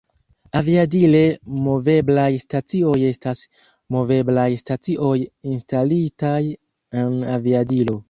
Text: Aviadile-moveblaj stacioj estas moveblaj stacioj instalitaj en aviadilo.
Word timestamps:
Aviadile-moveblaj 0.59 2.31
stacioj 2.45 2.95
estas 3.11 3.45
moveblaj 3.99 4.49
stacioj 4.65 5.15
instalitaj 5.55 6.43
en 7.07 7.19
aviadilo. 7.39 7.99